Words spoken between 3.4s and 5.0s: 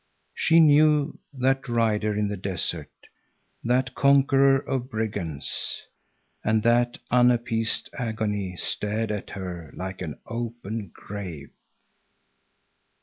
that conqueror of